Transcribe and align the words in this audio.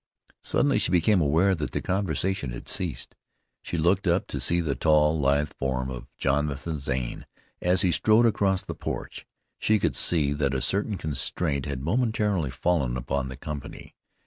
Suddenly 0.41 0.79
she 0.79 0.89
became 0.91 1.21
aware 1.21 1.53
that 1.53 1.73
the 1.73 1.79
conversation 1.79 2.49
had 2.53 2.67
ceased. 2.67 3.13
She 3.61 3.77
looked 3.77 4.07
up 4.07 4.25
to 4.29 4.39
see 4.39 4.59
the 4.59 4.73
tall, 4.73 5.15
lithe 5.19 5.51
form 5.59 5.91
of 5.91 6.07
Jonathan 6.17 6.79
Zane 6.79 7.27
as 7.61 7.83
he 7.83 7.91
strode 7.91 8.25
across 8.25 8.63
the 8.63 8.73
porch. 8.73 9.27
She 9.59 9.77
could 9.77 9.95
see 9.95 10.33
that 10.33 10.55
a 10.55 10.59
certain 10.61 10.97
constraint 10.97 11.67
had 11.67 11.83
momentarily 11.83 12.49
fallen 12.49 12.97
upon 12.97 13.29
the 13.29 13.37
company. 13.37 13.93